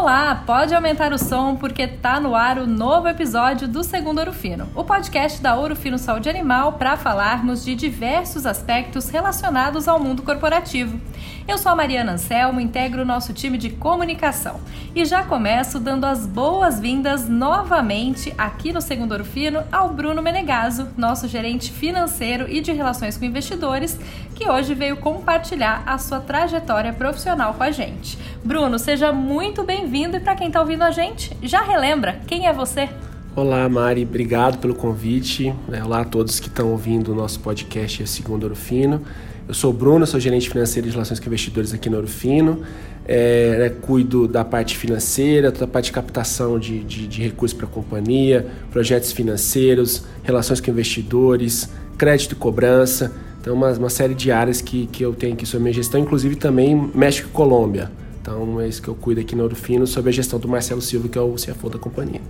[0.00, 4.32] Olá, pode aumentar o som porque tá no ar o novo episódio do Segundo Ouro
[4.32, 10.00] Fino, o podcast da Ouro Fino Saúde Animal para falarmos de diversos aspectos relacionados ao
[10.00, 10.98] mundo corporativo.
[11.46, 14.60] Eu sou a Mariana Anselmo, integro o nosso time de comunicação
[14.94, 20.88] e já começo dando as boas-vindas novamente aqui no Segundo Ouro Fino ao Bruno Menegaso,
[20.96, 23.98] nosso gerente financeiro e de relações com investidores,
[24.34, 28.16] que hoje veio compartilhar a sua trajetória profissional com a gente.
[28.42, 32.52] Bruno, seja muito bem-vindo e para quem está ouvindo a gente, já relembra quem é
[32.52, 32.88] você?
[33.34, 35.52] Olá, Mari, obrigado pelo convite.
[35.72, 39.02] É, olá a todos que estão ouvindo o nosso podcast Segundo Ouro Fino.
[39.48, 42.62] Eu sou o Bruno, sou gerente financeiro de relações com investidores aqui no Ouro Fino.
[43.04, 47.66] É, né, cuido da parte financeira, da parte de captação de, de, de recursos para
[47.66, 51.68] a companhia, projetos financeiros, relações com investidores,
[51.98, 53.12] crédito e cobrança.
[53.40, 56.36] Então, uma, uma série de áreas que, que eu tenho aqui sobre minha gestão, inclusive
[56.36, 57.90] também México e Colômbia.
[58.20, 60.82] Então, é isso que eu cuido aqui no Ouro Fino, sobre a gestão do Marcelo
[60.82, 62.20] Silva, que é o CFO da companhia.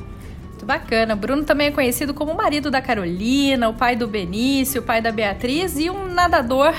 [0.48, 1.16] Muito bacana.
[1.16, 5.02] Bruno também é conhecido como o marido da Carolina, o pai do Benício, o pai
[5.02, 6.74] da Beatriz e um nadador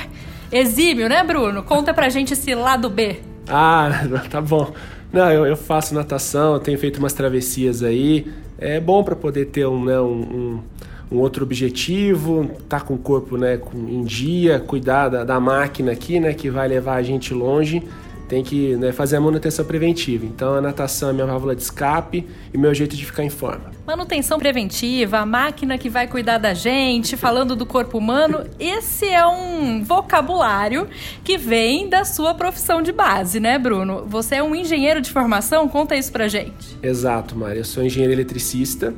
[0.51, 1.63] exímio, né, Bruno?
[1.63, 3.19] Conta pra gente esse lado B.
[3.47, 3.89] Ah,
[4.29, 4.71] tá bom.
[5.11, 8.31] Não, eu, eu faço natação, tenho feito umas travessias aí.
[8.57, 10.63] É bom para poder ter um, né, um, um,
[11.11, 15.91] um, outro objetivo, tá com o corpo né, com, em dia, cuidar da, da máquina
[15.91, 17.83] aqui, né, que vai levar a gente longe
[18.31, 20.25] tem que né, fazer a manutenção preventiva.
[20.25, 23.71] Então a natação é minha válvula de escape e meu jeito de ficar em forma.
[23.85, 29.27] Manutenção preventiva, a máquina que vai cuidar da gente, falando do corpo humano, esse é
[29.27, 30.87] um vocabulário
[31.25, 34.05] que vem da sua profissão de base, né, Bruno?
[34.07, 35.67] Você é um engenheiro de formação?
[35.67, 36.77] Conta isso pra gente.
[36.81, 37.59] Exato, Maria.
[37.59, 38.93] Eu sou engenheiro eletricista,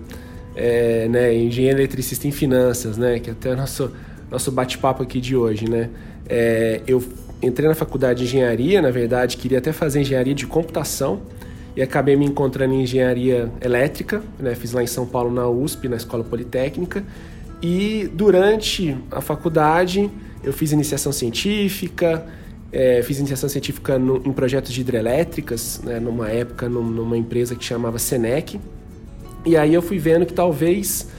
[0.56, 3.92] é, né, engenheiro eletricista em finanças, né, que é até é o nosso,
[4.30, 5.90] nosso bate-papo aqui de hoje, né.
[6.30, 7.04] É, eu
[7.46, 11.22] entrei na faculdade de engenharia, na verdade, queria até fazer engenharia de computação
[11.76, 14.56] e acabei me encontrando em engenharia elétrica, né?
[14.56, 17.04] fiz lá em São Paulo na USP, na Escola Politécnica.
[17.62, 20.10] E durante a faculdade
[20.44, 22.26] eu fiz iniciação científica,
[22.72, 26.00] é, fiz iniciação científica no, em projetos de hidrelétricas, né?
[26.00, 28.60] numa época numa empresa que chamava Senec.
[29.46, 31.10] E aí eu fui vendo que talvez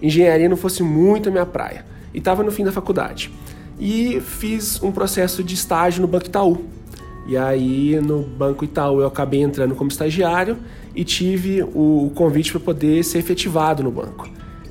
[0.00, 1.84] engenharia não fosse muito a minha praia.
[2.12, 3.32] E estava no fim da faculdade
[3.82, 6.66] e fiz um processo de estágio no Banco Itaú.
[7.26, 10.56] E aí no Banco Itaú eu acabei entrando como estagiário
[10.94, 14.30] e tive o convite para poder ser efetivado no banco.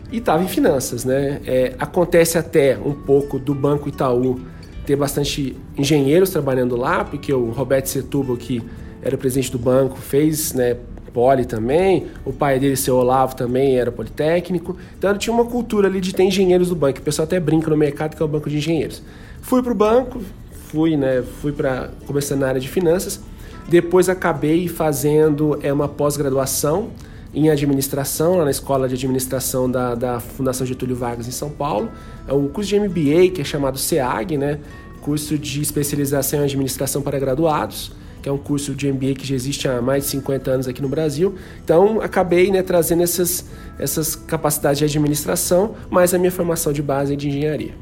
[0.10, 1.42] E estava em finanças, né?
[1.46, 4.40] É, acontece até um pouco do Banco Itaú
[4.86, 8.64] ter bastante engenheiros trabalhando lá, porque o Roberto Setúbal, que
[9.02, 10.78] era o presidente do banco, fez né,
[11.14, 14.78] Poli também, o pai dele, seu Olavo, também era politécnico.
[14.98, 17.00] Então tinha uma cultura ali de ter engenheiros do banco.
[17.00, 19.02] O pessoal até brinca no mercado que é o banco de engenheiros.
[19.42, 20.22] Fui para o banco,
[20.68, 23.20] fui, né, fui para começar na área de finanças.
[23.68, 26.90] Depois acabei fazendo é, uma pós-graduação
[27.34, 31.90] em administração, lá na Escola de Administração da, da Fundação Getúlio Vargas em São Paulo.
[32.28, 34.60] É um curso de MBA que é chamado SEAG, né?
[35.02, 39.36] curso de especialização em administração para graduados que é um curso de MBA que já
[39.36, 41.36] existe há mais de 50 anos aqui no Brasil.
[41.64, 43.46] Então, acabei né, trazendo essas,
[43.80, 47.74] essas capacidades de administração, mais a minha formação de base de engenharia.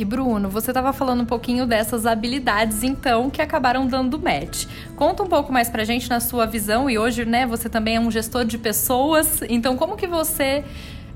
[0.00, 4.64] E Bruno, você estava falando um pouquinho dessas habilidades, então, que acabaram dando match.
[4.96, 8.00] Conta um pouco mais pra gente na sua visão, e hoje, né, você também é
[8.00, 10.64] um gestor de pessoas, então como que você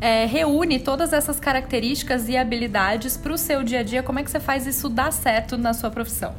[0.03, 4.03] é, reúne todas essas características e habilidades para o seu dia a dia?
[4.03, 6.35] Como é que você faz isso dar certo na sua profissão?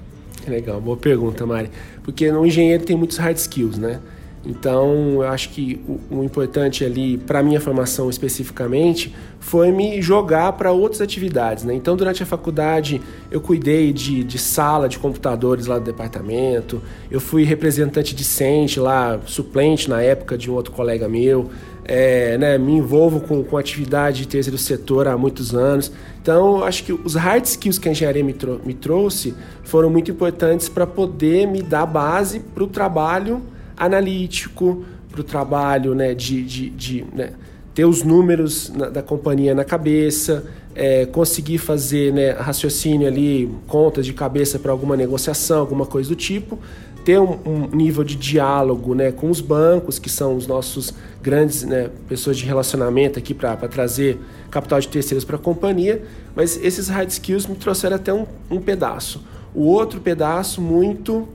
[0.48, 1.70] Legal, boa pergunta, Mari.
[2.04, 4.00] Porque no engenheiro tem muitos hard skills, né?
[4.46, 10.54] Então, eu acho que o, o importante ali, para minha formação especificamente, foi me jogar
[10.54, 11.64] para outras atividades.
[11.64, 11.74] Né?
[11.74, 13.02] Então, durante a faculdade,
[13.32, 19.20] eu cuidei de, de sala de computadores lá do departamento, eu fui representante discente lá,
[19.26, 21.50] suplente na época de um outro colega meu
[21.88, 25.92] é, né, me envolvo com, com atividade de terceiro setor há muitos anos.
[26.20, 30.10] Então, acho que os hard skills que a engenharia me, trou me trouxe foram muito
[30.10, 33.42] importantes para poder me dar base para o trabalho
[33.78, 37.32] analítico, para o trabalho né, de, de, de né,
[37.74, 40.46] ter os números na, da companhia na cabeça,
[40.76, 46.16] é, conseguir fazer né, raciocínio ali, contas de cabeça para alguma negociação, alguma coisa do
[46.16, 46.60] tipo
[47.06, 50.92] ter um, um, nível de diálogo né, com os bancos, que são os nossos
[51.22, 54.20] grandes né, pessoas de relacionamento aqui para trazer
[54.50, 56.02] capital de terceiros para a companhia,
[56.36, 59.24] mas esses hard skills me trouxeram até um, um pedaço.
[59.54, 61.28] O outro pedaço, muito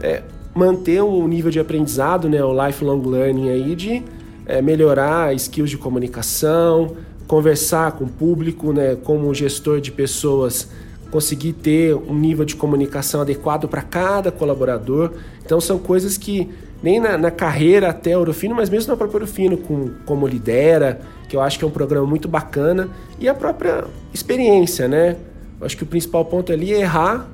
[0.00, 0.22] é,
[0.54, 4.02] manter um nível de aprendizado, né, o lifelong learning aí, de
[4.46, 10.68] é, melhorar skills de comunicação, conversar com o público, né, como gestor de pessoas
[11.10, 15.12] conseguir ter um nível de comunicação adequado para cada colaborador.
[15.44, 16.48] Então são coisas que
[16.82, 21.36] nem na, na carreira até Orofino, mas mesmo na própria Orofino, com como lidera, que
[21.36, 22.88] eu acho que é um programa muito bacana,
[23.18, 25.16] e a própria experiência, né?
[25.60, 27.28] Eu acho que o principal ponto ali é errar,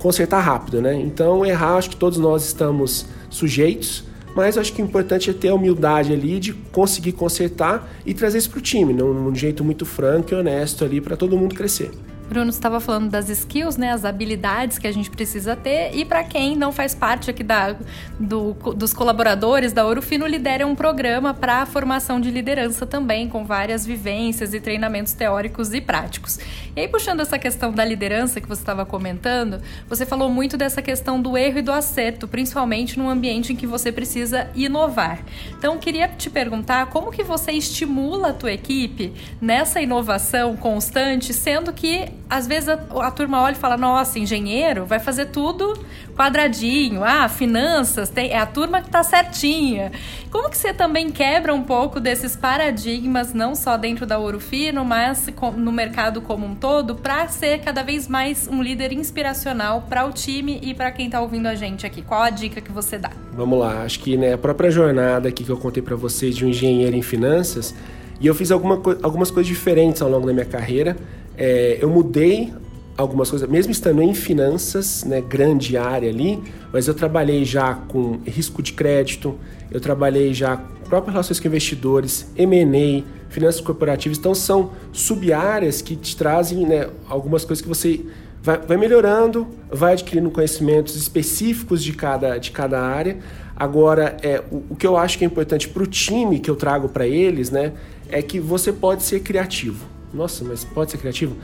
[0.00, 0.94] consertar rápido, né?
[0.94, 4.04] Então, errar, acho que todos nós estamos sujeitos,
[4.34, 8.38] mas acho que o importante é ter a humildade ali de conseguir consertar e trazer
[8.38, 11.54] isso para o time, num, num jeito muito franco e honesto ali para todo mundo
[11.54, 11.90] crescer.
[12.30, 15.90] Bruno estava falando das skills, né, as habilidades que a gente precisa ter.
[15.92, 17.74] E para quem não faz parte aqui da,
[18.20, 23.28] do, dos colaboradores da Ouro Fino, lidera um programa para a formação de liderança também,
[23.28, 26.38] com várias vivências e treinamentos teóricos e práticos.
[26.76, 30.80] E aí, puxando essa questão da liderança que você estava comentando, você falou muito dessa
[30.80, 35.18] questão do erro e do acerto, principalmente num ambiente em que você precisa inovar.
[35.58, 41.72] Então, queria te perguntar como que você estimula a tua equipe nessa inovação constante, sendo
[41.72, 45.76] que às vezes a, a, turma olha e fala: nossa, engenheiro vai fazer tudo
[46.16, 49.90] quadradinho, ah, finanças, tem, é a turma que está certinha.
[50.30, 54.84] Como que você também quebra um pouco desses paradigmas, não só dentro da Ouro Fino,
[54.84, 60.06] mas no mercado como um todo, para ser cada vez mais um líder inspiracional para
[60.06, 62.02] o time e para quem está ouvindo a gente aqui?
[62.02, 63.10] Qual a dica que você dá?
[63.32, 66.44] Vamos lá, acho que né, a própria jornada aqui que eu contei para vocês de
[66.44, 67.74] um engenheiro em finanças,
[68.20, 70.94] e eu fiz alguma, algumas coisas diferentes ao longo da minha carreira.
[71.42, 72.52] É, eu mudei
[72.98, 76.38] algumas coisas, mesmo estando em finanças, né, grande área ali,
[76.70, 79.34] mas eu trabalhei já com risco de crédito,
[79.70, 85.96] eu trabalhei já com próprias relações com investidores, M&A, finanças corporativas, então são sub-áreas que
[85.96, 88.04] te trazem né, algumas coisas que você
[88.42, 93.16] vai, vai, melhorando, vai adquirindo conhecimentos específicos de cada, de cada área.
[93.56, 96.56] Agora, é, o, o que eu acho que é importante para o time que eu
[96.56, 97.72] trago para eles, né,
[98.10, 99.99] é que você pode ser criativo.
[100.12, 101.36] Nossa, mas pode ser criativo?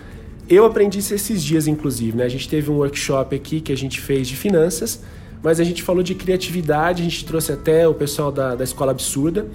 [0.49, 2.17] Eu aprendi isso esses dias, inclusive.
[2.17, 2.25] Né?
[2.25, 5.03] A gente teve um workshop aqui que a gente fez de finanças,
[5.43, 8.93] mas a gente falou de criatividade, a gente trouxe até o pessoal da, da Escola
[8.93, 9.47] Absurda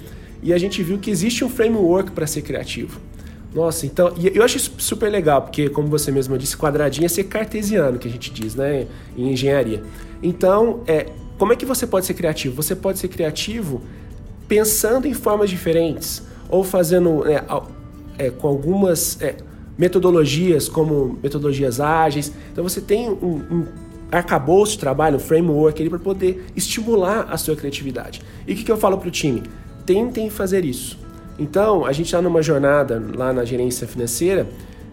[0.43, 2.99] e a gente viu que existe um framework para ser criativo.
[3.53, 7.09] Nossa, então, e eu acho isso super legal, porque, como você mesmo disse, quadradinho é
[7.09, 8.87] ser cartesiano, que a gente diz, né,
[9.17, 9.83] em engenharia.
[10.23, 12.55] Então, é, como é que você pode ser criativo?
[12.55, 13.81] Você pode ser criativo
[14.47, 17.43] pensando em formas diferentes, ou fazendo é,
[18.21, 19.35] é, com algumas é,
[19.77, 22.31] metodologias, como metodologias ágeis.
[22.51, 23.65] Então você tem um, um
[24.11, 28.21] arcabouço de trabalho, um framework ali para poder estimular a sua criatividade.
[28.47, 29.41] E o que, que eu falo para o time?
[29.85, 30.99] Tentem fazer isso.
[31.39, 34.47] Então, a gente está numa jornada lá na gerência financeira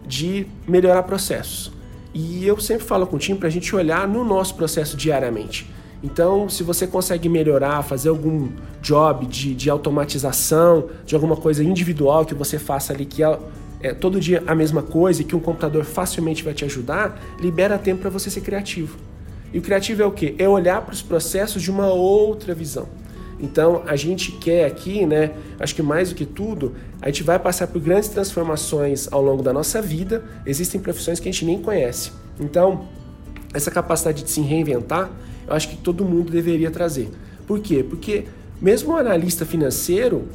[0.06, 1.70] de melhorar processos.
[2.14, 5.68] E eu sempre falo com o time para a gente olhar no nosso processo diariamente.
[6.02, 8.48] Então, se você consegue melhorar, fazer algum
[8.80, 13.38] job de, de automatização, de alguma coisa individual que você faça ali que é,
[13.80, 17.76] é todo dia a mesma coisa e que um computador facilmente vai te ajudar, libera
[17.78, 18.96] tempo para você ser criativo.
[19.52, 20.34] E o criativo é o quê?
[20.38, 22.86] É olhar para os processos de uma outra visão.
[23.40, 27.38] Então, a gente quer aqui, né, acho que mais do que tudo, a gente vai
[27.38, 30.24] passar por grandes transformações ao longo da nossa vida.
[30.44, 32.12] Existem profissões que a gente nem conhece.
[32.38, 32.88] Então,
[33.54, 35.10] essa capacidade de se reinventar
[35.48, 37.08] eu acho que todo mundo deveria trazer.
[37.46, 37.82] Por quê?
[37.82, 38.24] Porque
[38.60, 40.26] mesmo o analista financeiro,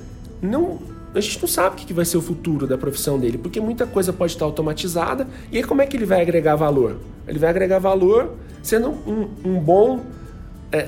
[0.42, 0.80] não,
[1.13, 3.86] a gente não sabe o que vai ser o futuro da profissão dele, porque muita
[3.86, 5.27] coisa pode estar automatizada.
[5.51, 6.98] E aí, como é que ele vai agregar valor?
[7.27, 10.01] Ele vai agregar valor sendo um, um bom
[10.72, 10.88] é,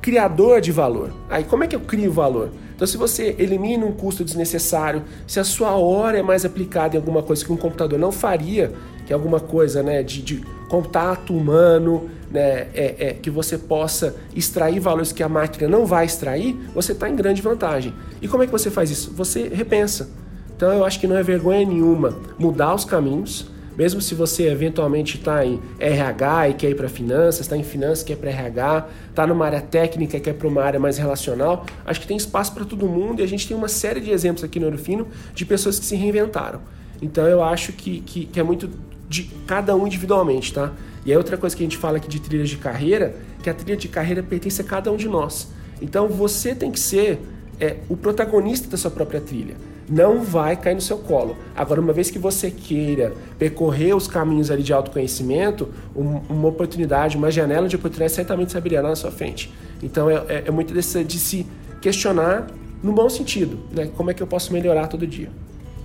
[0.00, 1.12] criador de valor.
[1.28, 2.50] Aí, como é que eu crio valor?
[2.76, 6.98] Então, se você elimina um custo desnecessário, se a sua hora é mais aplicada em
[6.98, 8.72] alguma coisa que um computador não faria,
[9.04, 10.36] que é alguma coisa né, de, de
[10.68, 16.06] contato humano, né, é, é, que você possa extrair valores que a máquina não vai
[16.06, 17.94] extrair, você está em grande vantagem.
[18.20, 19.12] E como é que você faz isso?
[19.12, 20.10] Você repensa.
[20.56, 25.18] Então eu acho que não é vergonha nenhuma mudar os caminhos, mesmo se você eventualmente
[25.18, 28.88] está em RH e quer ir para finanças, está em finanças e quer para RH,
[29.08, 32.52] está numa área técnica e quer para uma área mais relacional, acho que tem espaço
[32.52, 35.46] para todo mundo e a gente tem uma série de exemplos aqui no Eurofino de
[35.46, 36.60] pessoas que se reinventaram.
[37.00, 38.68] Então eu acho que, que, que é muito
[39.08, 40.72] de cada um individualmente, tá?
[41.08, 43.54] E aí outra coisa que a gente fala aqui de trilhas de carreira, que a
[43.54, 45.48] trilha de carreira pertence a cada um de nós.
[45.80, 47.18] Então você tem que ser
[47.58, 49.56] é, o protagonista da sua própria trilha.
[49.88, 51.34] Não vai cair no seu colo.
[51.56, 57.16] Agora, uma vez que você queira percorrer os caminhos ali de autoconhecimento, um, uma oportunidade,
[57.16, 59.50] uma janela de oportunidade certamente se abrirá na sua frente.
[59.82, 61.46] Então é, é, é muito desse, de se
[61.80, 62.48] questionar
[62.82, 63.90] no bom sentido, né?
[63.96, 65.30] Como é que eu posso melhorar todo dia?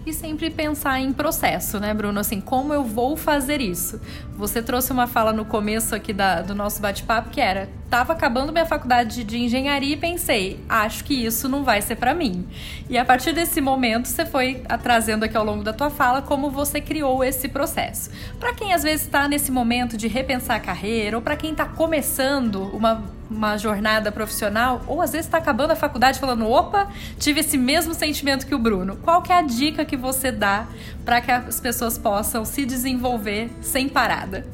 [0.06, 2.20] E sempre pensar em processo, né, Bruno?
[2.20, 4.02] Assim, como eu vou fazer isso?
[4.36, 8.52] Você trouxe uma fala no começo aqui da, do nosso bate-papo que era estava acabando
[8.52, 12.44] minha faculdade de engenharia e pensei, acho que isso não vai ser para mim.
[12.90, 16.50] E a partir desse momento, você foi trazendo aqui ao longo da tua fala como
[16.50, 18.10] você criou esse processo.
[18.40, 21.66] Para quem às vezes está nesse momento de repensar a carreira, ou para quem está
[21.66, 27.40] começando uma uma jornada profissional, ou às vezes está acabando a faculdade falando, opa, tive
[27.40, 28.98] esse mesmo sentimento que o Bruno.
[28.98, 30.68] Qual que é a dica que você dá
[31.04, 34.46] para que as pessoas possam se desenvolver sem parada?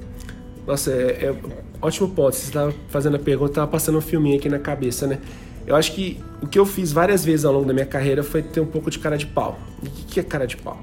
[0.66, 1.36] Nossa, é, é
[1.82, 2.36] ótimo ponto.
[2.36, 5.20] Você estava fazendo a pergunta, estava passando um filminho aqui na cabeça, né?
[5.66, 8.42] Eu acho que o que eu fiz várias vezes ao longo da minha carreira foi
[8.42, 9.60] ter um pouco de cara de pau.
[9.84, 10.80] O que é cara de pau?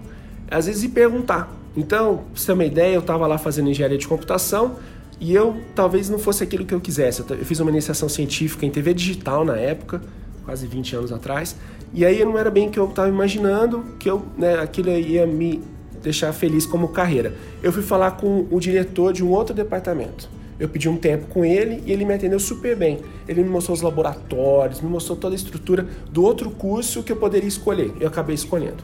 [0.50, 1.50] Às vezes ir perguntar.
[1.76, 4.76] Então, pra você ter uma ideia, eu estava lá fazendo engenharia de computação,
[5.20, 7.22] e eu talvez não fosse aquilo que eu quisesse.
[7.28, 10.02] Eu fiz uma iniciação científica em TV digital na época,
[10.44, 11.56] quase 20 anos atrás.
[11.92, 15.26] E aí não era bem o que eu estava imaginando que eu, né, aquilo ia
[15.26, 15.62] me
[16.02, 17.34] deixar feliz como carreira.
[17.62, 20.28] Eu fui falar com o diretor de um outro departamento.
[20.58, 23.00] Eu pedi um tempo com ele e ele me atendeu super bem.
[23.28, 27.16] Ele me mostrou os laboratórios, me mostrou toda a estrutura do outro curso que eu
[27.16, 27.92] poderia escolher.
[28.00, 28.82] Eu acabei escolhendo.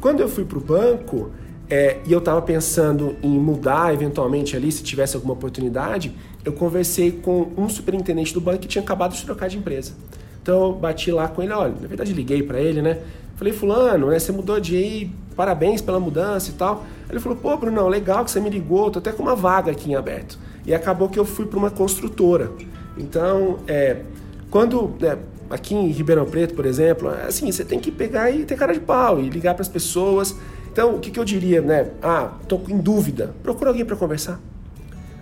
[0.00, 1.30] Quando eu fui para o banco,
[1.72, 6.14] é, e eu estava pensando em mudar eventualmente ali, se tivesse alguma oportunidade,
[6.44, 9.94] eu conversei com um superintendente do banco que tinha acabado de trocar de empresa.
[10.42, 12.98] Então eu bati lá com ele, olha, na verdade liguei para ele, né?
[13.36, 16.84] Falei, fulano, né, você mudou de aí, parabéns pela mudança e tal.
[17.08, 19.90] Ele falou, pô, Bruno, legal que você me ligou, tô até com uma vaga aqui
[19.90, 20.38] em aberto.
[20.66, 22.52] E acabou que eu fui para uma construtora.
[22.98, 24.02] Então, é,
[24.50, 25.16] quando, né,
[25.48, 28.74] aqui em Ribeirão Preto, por exemplo, é assim, você tem que pegar e ter cara
[28.74, 30.36] de pau e ligar para as pessoas
[30.72, 31.90] então, o que, que eu diria, né?
[32.02, 33.34] Ah, tô em dúvida.
[33.42, 34.40] Procura alguém para conversar.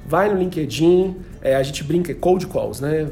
[0.06, 3.08] Vai no LinkedIn, é, a gente brinca cold calls, né?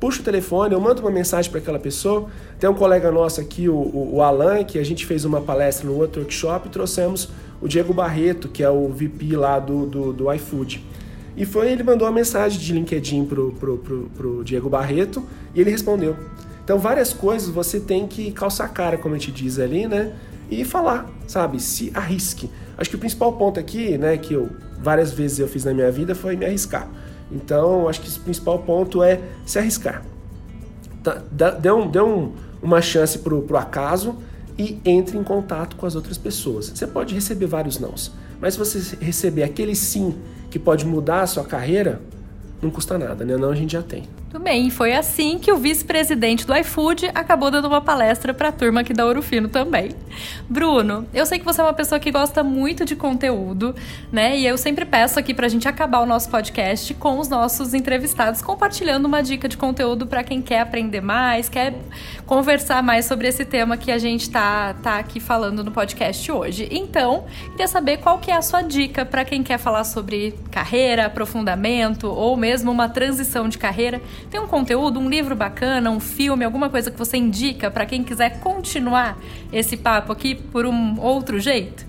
[0.00, 2.28] Puxa o telefone, eu mando uma mensagem para aquela pessoa.
[2.58, 5.86] Tem um colega nosso aqui, o, o, o, Alan, que a gente fez uma palestra
[5.86, 7.28] no outro workshop e trouxemos
[7.60, 10.84] o Diego Barreto, que é o VP lá do, do, do iFood.
[11.36, 15.22] E foi, ele mandou uma mensagem de LinkedIn pro, pro, pro, pro Diego Barreto
[15.54, 16.16] e ele respondeu.
[16.64, 20.14] Então, várias coisas você tem que calçar a cara, como a gente diz ali, né?
[20.50, 21.60] E falar, sabe?
[21.60, 22.50] Se arrisque.
[22.78, 25.90] Acho que o principal ponto aqui, né, que eu várias vezes eu fiz na minha
[25.90, 26.88] vida foi me arriscar.
[27.30, 30.02] Então, acho que o principal ponto é se arriscar.
[31.02, 31.22] Tá,
[31.60, 34.16] dê um, dê um, uma chance pro, pro acaso
[34.58, 36.66] e entre em contato com as outras pessoas.
[36.68, 40.16] Você pode receber vários nãos, mas se você receber aquele sim
[40.50, 42.00] que pode mudar a sua carreira,
[42.62, 43.36] não custa nada, né?
[43.36, 44.04] Não a gente já tem.
[44.28, 48.48] Tudo bem, e foi assim que o vice-presidente do iFood acabou dando uma palestra para
[48.48, 49.92] a turma aqui da Ouro Fino também.
[50.48, 53.72] Bruno, eu sei que você é uma pessoa que gosta muito de conteúdo,
[54.10, 54.36] né?
[54.36, 57.72] E eu sempre peço aqui para a gente acabar o nosso podcast com os nossos
[57.72, 61.74] entrevistados compartilhando uma dica de conteúdo para quem quer aprender mais, quer
[62.26, 66.66] conversar mais sobre esse tema que a gente tá, tá aqui falando no podcast hoje.
[66.72, 71.06] Então, queria saber qual que é a sua dica para quem quer falar sobre carreira,
[71.06, 76.44] aprofundamento ou mesmo uma transição de carreira tem um conteúdo, um livro bacana, um filme,
[76.44, 79.18] alguma coisa que você indica para quem quiser continuar
[79.52, 81.86] esse papo aqui por um outro jeito?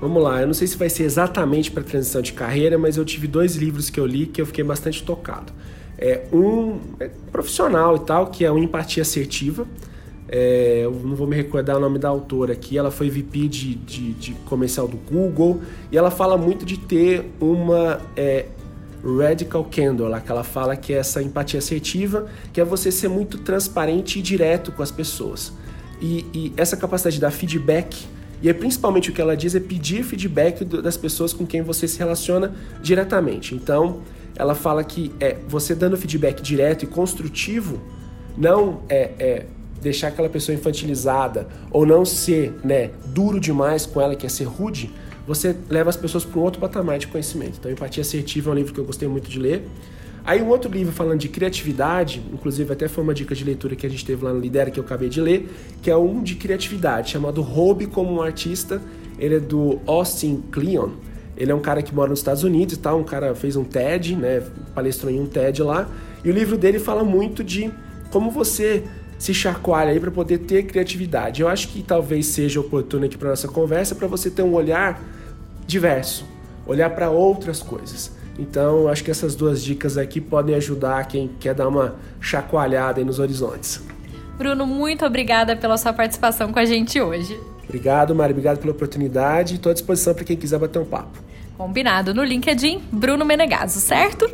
[0.00, 3.04] Vamos lá, eu não sei se vai ser exatamente para transição de carreira, mas eu
[3.04, 5.52] tive dois livros que eu li que eu fiquei bastante tocado.
[5.98, 9.66] É um é profissional e tal, que é o Empatia Assertiva.
[10.26, 13.74] É, eu não vou me recordar o nome da autora aqui, ela foi VP de,
[13.74, 15.60] de, de comercial do Google
[15.90, 18.46] e ela fala muito de ter uma é,
[19.04, 23.38] Radical Candor, que ela fala que é essa empatia assertiva, que é você ser muito
[23.38, 25.52] transparente e direto com as pessoas.
[26.00, 28.06] E, e essa capacidade de dar feedback,
[28.42, 31.86] e é principalmente o que ela diz é pedir feedback das pessoas com quem você
[31.86, 33.54] se relaciona diretamente.
[33.54, 34.00] Então,
[34.34, 37.80] ela fala que é você dando feedback direto e construtivo,
[38.36, 39.46] não é, é
[39.80, 44.44] deixar aquela pessoa infantilizada ou não ser né, duro demais com ela, que é ser
[44.44, 44.90] rude,
[45.30, 47.58] você leva as pessoas para um outro patamar de conhecimento.
[47.60, 49.64] Então, Empatia Assertiva é um livro que eu gostei muito de ler.
[50.24, 53.86] Aí um outro livro falando de criatividade, inclusive até foi uma dica de leitura que
[53.86, 55.48] a gente teve lá no Lidera que eu acabei de ler,
[55.80, 58.82] que é um de criatividade, chamado Hobby como um Artista.
[59.20, 60.90] Ele é do Austin Kleon.
[61.36, 63.62] Ele é um cara que mora nos Estados Unidos e tal, um cara fez um
[63.62, 64.42] TED, né,
[64.74, 65.88] palestrou em um TED lá.
[66.24, 67.70] E o livro dele fala muito de
[68.10, 68.82] como você
[69.16, 71.40] se chacoalha aí para poder ter criatividade.
[71.40, 75.00] Eu acho que talvez seja oportuno aqui para nossa conversa para você ter um olhar
[75.70, 76.26] diverso,
[76.66, 78.12] olhar para outras coisas.
[78.38, 83.18] Então, acho que essas duas dicas aqui podem ajudar quem quer dar uma chacoalhada nos
[83.18, 83.82] horizontes.
[84.38, 87.38] Bruno, muito obrigada pela sua participação com a gente hoje.
[87.64, 88.32] Obrigado, Mari.
[88.32, 89.56] Obrigado pela oportunidade.
[89.56, 91.18] Estou à disposição para quem quiser bater um papo.
[91.56, 92.14] Combinado.
[92.14, 94.30] No LinkedIn, Bruno Menegaso, certo?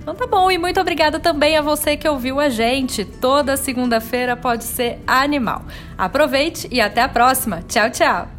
[0.00, 3.04] Então tá bom, e muito obrigada também a você que ouviu a gente.
[3.04, 5.64] Toda segunda-feira pode ser animal.
[5.98, 7.62] Aproveite e até a próxima.
[7.68, 8.37] Tchau, tchau.